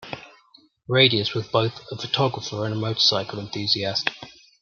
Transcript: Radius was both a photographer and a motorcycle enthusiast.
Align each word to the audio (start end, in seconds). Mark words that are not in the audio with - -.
Radius 0.87 1.35
was 1.35 1.45
both 1.49 1.79
a 1.91 1.95
photographer 1.95 2.65
and 2.65 2.73
a 2.73 2.75
motorcycle 2.75 3.37
enthusiast. 3.39 4.09